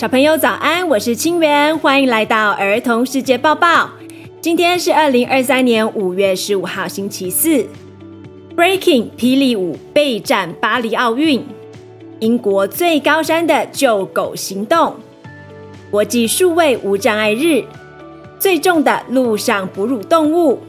[0.00, 3.90] 小朋友早安，我是清源，欢迎来到儿童世界报报。
[4.40, 7.66] 今天是二零二三年五月十五号，星期四。
[8.56, 11.44] Breaking 霹雳舞备战巴黎奥运，
[12.18, 14.94] 英国最高山的救狗行动，
[15.90, 17.62] 国际数位无障碍日，
[18.38, 20.60] 最重的陆上哺乳动物。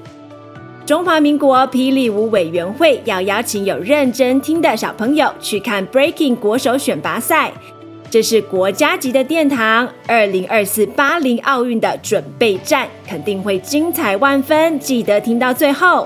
[0.86, 7.54] 中华民国霹雳舞委员会要邀请有认真听的小朋友去看 Breaking 国手选拔赛。
[8.12, 16.06] 这是国家级的殿堂，二零二四巴黎奥运的准备战肯定会精彩万分，记得听到最后。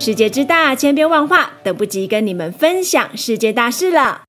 [0.00, 4.22] 世界之大，千变万化，等不及跟你们分享世界大事了。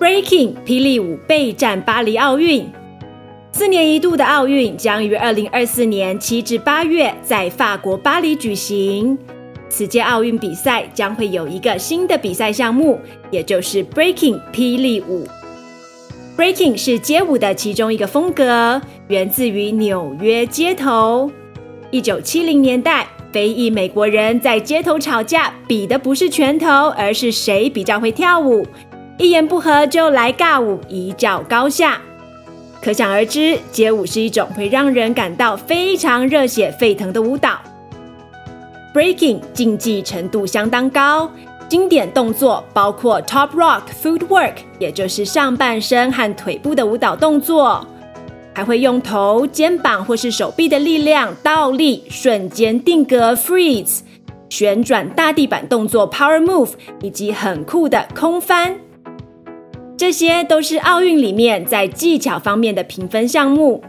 [0.00, 2.68] Breaking 霹雳舞备战巴黎奥运。
[3.54, 9.16] 四年一度的奥运将于二零二四年七至八月在法国巴黎举行。
[9.68, 12.98] 此届奥运比赛将会有一个新的比赛项目，
[13.30, 15.26] 也就是 Breaking 霹雳舞。
[16.34, 21.30] Breaking 是街舞的其中一个风格，源自于纽约街头。
[21.90, 28.66] 一九七零年代，非裔美国人在街头吵架，比的不是拳头，而是谁比较会跳舞。
[29.18, 32.00] 一言不合就来尬舞，一较高下。
[32.82, 37.60] 可想而知，街舞是一种会让人感到非常热血沸腾的舞蹈。
[38.92, 41.30] Breaking 竞技程度相当高，
[41.68, 47.86] 经典动作包括 Top Rock Footwork，也就是上半身和腿部的舞蹈动作，
[48.52, 54.00] 还会用头、肩膀或是手臂的力量倒立、瞬间定格 Freeze、
[54.50, 58.76] 旋转大地板动作 Power Move，以及很酷的空翻。
[60.02, 63.80] 这些都是奥运里面在技巧方面的评分项目。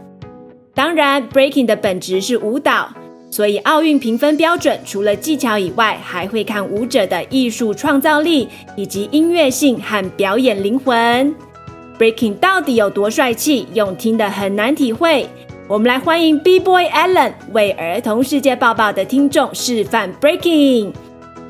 [0.72, 2.88] 当然，Breaking 的本质是舞蹈，
[3.32, 11.34] 所以奥运评分标准除了技巧以外，还会看舞者的艺术创造力以及音乐性和表演灵魂。
[11.98, 13.66] Breaking 到底有多帅气？
[13.74, 15.28] 用听的很难体会。
[15.66, 20.92] 我们来欢迎 B-Boy Allen 为儿童世界报报的听众示范 Breaking。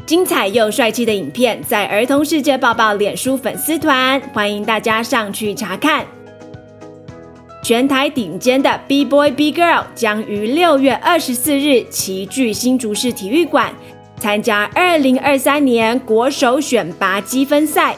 [0.06, 6.04] 精彩又帅气的影片在儿童世界报报脸书粉丝团，欢迎大家上去查看。
[7.62, 13.74] 全台顶尖的 B Boy B Girl 将于六月二十四日齐聚新竹市体育馆，
[14.18, 17.96] 参加二零二三年国手选拔积分赛。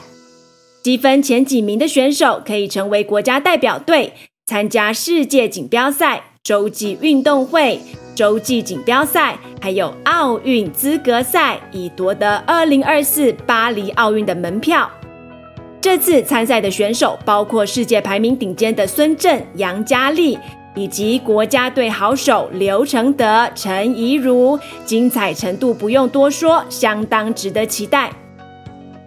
[0.85, 4.13] 积分前几名的选手可以成为国家代表队，
[4.47, 7.81] 参加世界锦标赛、洲际运动会。
[8.17, 14.91] 洲际锦标赛，还有奥运资格赛，以夺得二零二四巴黎奥运的门票。
[15.81, 20.37] 这次参赛的选手包括世界排名顶尖的孙正、杨佳丽，
[20.75, 28.11] 以及国家队好手刘承德、陈怡如，精彩程度不用多说，相当值得期待。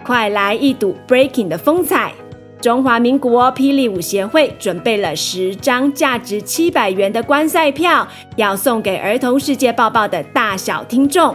[0.06, 2.14] 快来一睹 Breaking 的风采！
[2.62, 8.06] 中华民国霹雳舞协会准备了十张价值七百元的观赛票，
[8.36, 11.34] 要送给儿童世界报报的大小听众。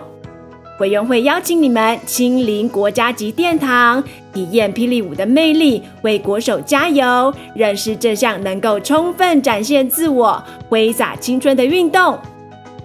[0.80, 4.04] 委员会邀请你们亲临国家级殿堂，
[4.34, 12.18] 体验霹雳舞的魅力，为国手加油，认识这项能够充分展现自我、挥洒青春的运动。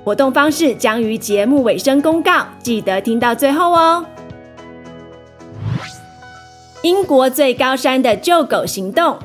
[0.05, 4.05] 活动方式将于节目尾声公告，记得听到最后哦。
[6.81, 9.19] 英国最高山的救狗行动，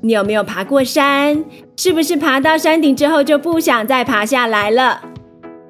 [0.00, 1.44] 你有没有爬过山？
[1.76, 5.00] 是不是爬到山顶之后就不想再爬下来了？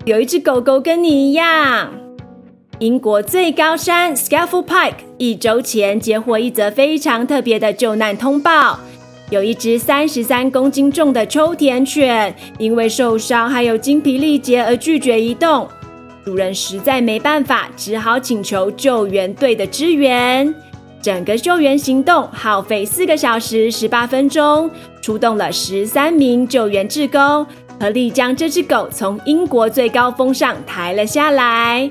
[0.06, 1.92] 有一只狗狗跟你一样。
[2.78, 8.78] 英国最高山 Scafell Pike 一周前接获一则非常特别的救难通报，
[9.28, 15.68] 有一只三十三公斤重的秋田犬因为受伤还有精疲力竭而拒绝移动，
[16.24, 20.54] 主人实在没办法，只好请求救援队的支援。
[21.04, 24.70] 整个救援行动耗费四个小时十八分钟，
[25.02, 27.46] 出动了十三名救援志工，
[27.78, 31.90] 合力将这只狗从英国最高峰上抬了下来。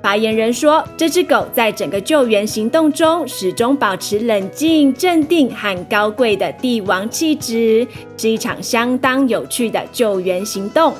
[0.00, 7.84] 发言人说，这只狗在整个救援行动中始终保持冷静、镇定和高贵的帝王气质，
[8.16, 10.94] 是一场相当有趣的救援行动。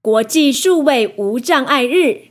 [0.00, 2.27] 国际数位无障碍日。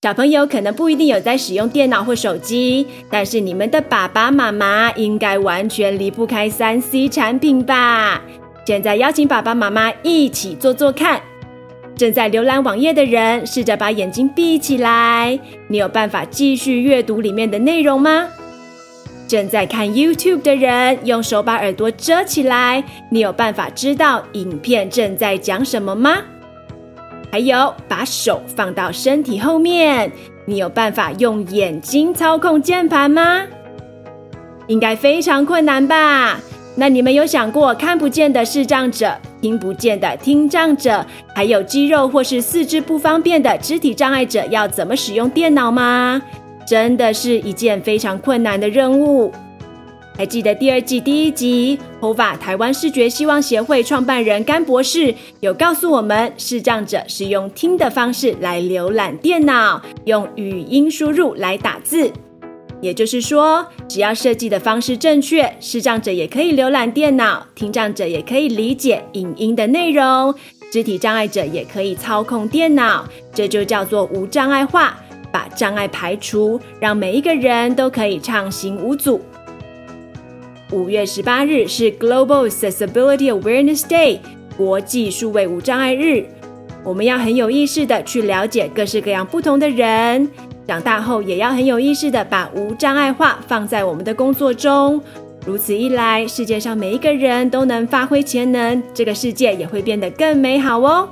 [0.00, 8.22] 小朋友可能不一定有在使用电脑或手机，但是你们的爸爸妈妈应该完全离不开三 C 产品吧？
[8.64, 11.20] 现在邀请爸爸妈妈一起做做看。
[11.96, 15.36] 正在浏览网页的人，试着把眼睛闭起来，
[15.66, 18.28] 你有办法继续阅读里面的内容吗？
[19.26, 26.18] 正在看 YouTube 的人，用手把耳朵遮起来，你有办法知道影片正在讲什么吗？
[27.30, 30.10] 还有把手放到身体后面。
[30.46, 33.42] 你有办法用眼睛操控键盘吗？
[34.66, 36.40] 应该非常困难吧？
[36.74, 41.04] 那你们有想过看不见的视障者、听不见的听障者，
[41.34, 46.22] 还有肌肉或是四肢不方便的肢体障碍者要怎么使用电脑吗？
[46.66, 49.32] 真的是一件非常困难的任务。
[50.18, 62.10] 还记得第二季第一集，HOVA 台湾视觉希望协会创办人甘博士有告诉我们，视障者是用听的方式来浏览电脑，用语音输入来打字。
[62.80, 70.34] 也就是说，只要设计的方式正确，视障者也可以浏览电脑，听障者也可以理解影音的内容，
[70.72, 74.96] 肢体障碍者也可以操控电脑，这就叫做无障碍化，
[75.30, 79.20] 把障碍排除，让每一个人都可以畅行无阻。
[80.70, 84.18] 五月十八日是 Global Accessibility Awareness Day，
[84.54, 86.26] 国际数位无障碍日。
[86.84, 90.28] 我们要很有意识的去了解各式各样不同的人，
[90.66, 95.00] 长大后也要很有意识的把无障碍化放在我们的工作中。
[95.46, 101.08] 如此一来，世界上每一个人都能发挥潜能，这个世界也会变得更美好哦。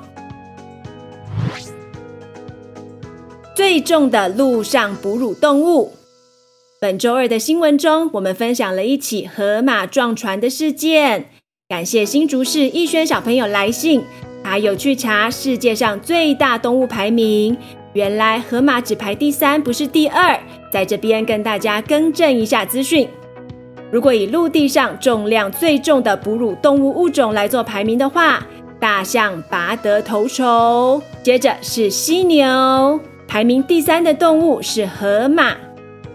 [3.55, 5.96] 最重的陆上哺乳动物。
[6.79, 11.31] 本周二的新闻中，我们分享了一起河马撞船的事件。
[11.71, 14.03] 感谢新竹市逸轩小朋友来信，
[14.45, 17.57] 他有去查世界上最大动物排名，
[17.95, 20.39] 原来河马只排第三，不是第二。
[20.71, 23.09] 在这边跟大家更正一下资讯。
[23.91, 28.47] 如果以陆地上重量最重的哺乳动物物种来做排名的话，
[28.79, 35.57] 大象拔得头筹，接着是犀牛，排名第三的动物是河马。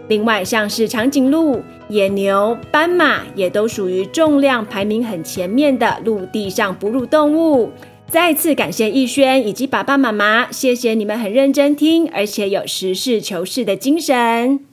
[0.08, 7.72] 另外，像是长颈鹿、野牛、斑马，也都属于重量排名很前面的陆地上哺乳动物。
[8.08, 14.66] 再次感谢逸轩以及爸爸妈妈，谢谢你们很认真听，而且有实事求是的精神。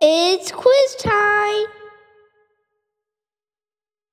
[0.00, 1.68] It's quiz time。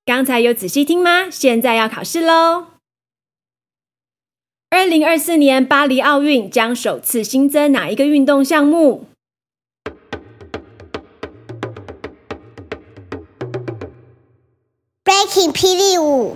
[0.06, 1.30] 刚才有仔细听吗？
[1.32, 2.75] 现在要考试喽。
[4.76, 9.08] 二零二四年巴黎奥运将首次新增哪一个运动项目
[15.06, 16.36] ？Breaking 霹雳舞。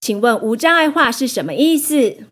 [0.00, 2.24] 请问无障碍化是什么意思？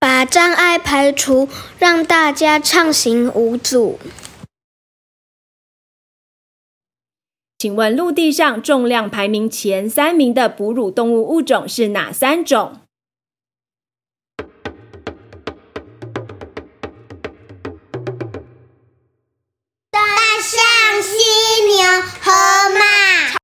[0.00, 4.00] 把障碍排除，让大家畅行无阻。
[7.58, 12.80] 请问陆地上重量排名前三名的哺乳动物物种是哪三种？
[19.90, 20.00] 大
[20.38, 21.16] 象、犀
[21.64, 22.30] 牛、河
[22.74, 23.38] 马。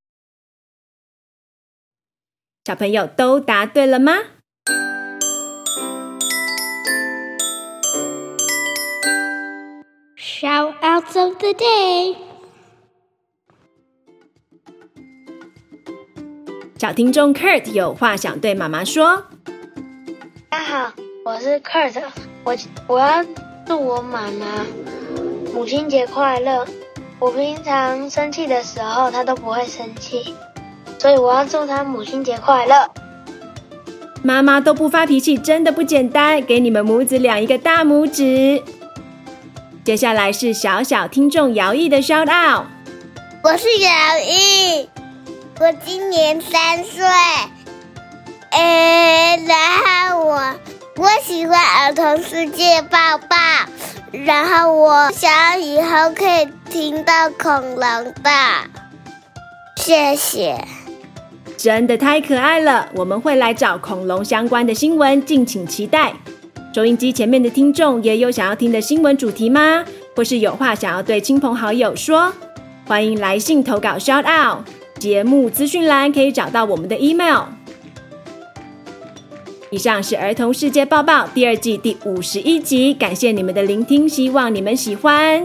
[2.66, 4.18] 小朋友都答对了吗
[10.18, 12.31] ？Shout-outs of the day。
[16.82, 19.22] 小听众 Kurt 有话想对妈妈说。
[20.50, 20.92] 大家好，
[21.24, 22.02] 我是 Kurt，
[22.42, 22.56] 我
[22.88, 23.24] 我要
[23.64, 24.66] 祝我妈妈
[25.54, 26.66] 母亲节快乐。
[27.20, 30.34] 我平常生气的时候，她都不会生气，
[30.98, 32.90] 所以我要祝她母亲节快乐。
[34.24, 38.60] 妈妈都不发脾气，真的不简单，给你们母子俩一个大拇指。
[39.84, 42.66] 接下来是小小听众姚毅的 Shout Out，
[43.44, 44.88] 我是姚毅。
[45.62, 47.04] 我今年三岁，
[48.50, 49.56] 哎，然
[50.10, 50.34] 后我
[50.96, 53.36] 我喜欢儿童世界抱抱，
[54.10, 58.30] 然后我想以后可以听到恐龙的，
[59.76, 60.64] 谢谢，
[61.56, 66.12] 真的太可爱了，我们会来找恐龙相关的新闻，敬请期待。
[66.74, 69.84] 收音机前面的听众也有想要听的新闻主题吗？
[70.16, 72.32] 或是有话想要对亲朋好友说？
[72.84, 74.66] 欢迎来信投稿，shout out。
[75.02, 77.40] 节目资讯栏可以找到我们的 email。
[79.68, 85.44] 以上是儿童世界报报第二季第五十一集，感谢你们的聆听，希望你们喜欢。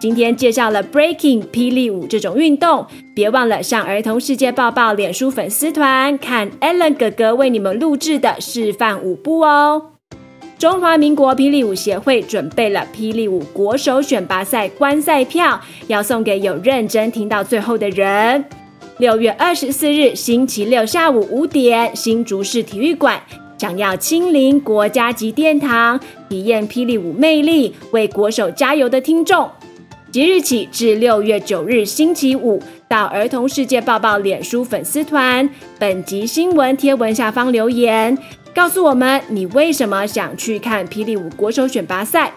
[0.00, 2.84] 今天介绍了 breaking 霹雳舞这种运动，
[3.14, 9.92] 别忘了上儿童世界报报脸书粉丝团看 Alan 哥哥为你们录制的示范舞步哦。
[10.58, 18.44] 中华民国霹雳舞协会准备了霹雳舞国手选拔赛观赛票，要送给有认真听到最后的人。
[18.98, 23.20] 六月二十四日星期六下午五点，新竹市体育馆
[23.58, 26.00] 想要亲临国家级殿堂，
[26.30, 29.50] 体验霹雳舞魅力，为国手加油的听众，
[30.10, 35.46] 即日起至六月九日星期五，到儿童世界报报脸书粉丝团
[35.78, 38.16] 本集新闻贴文下方留言，
[38.54, 42.32] 告诉我们你为什么想去看霹雳舞国手选拔赛。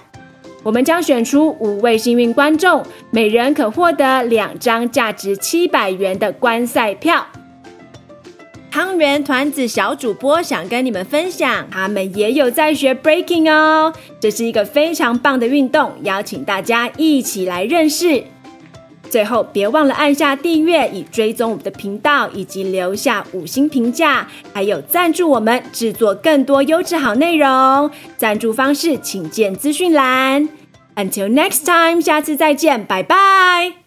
[0.63, 7.25] 我们将选出五位幸运观众，每人可获得两张价值七百元的观赛票。
[8.72, 18.24] 汤圆团子小主播想跟你们分享，他们也有在学 breaking 哦，这是一个非常棒的运动，邀请大家一起来认识。
[19.10, 27.92] 最后，别忘了按下订阅，以追踪我们的频道，以及留下五星评价，还有赞助我们制作更多优质好内容。
[28.18, 30.48] 赞助方式请见资讯栏。
[30.96, 33.78] Until next time，下次再见，拜拜。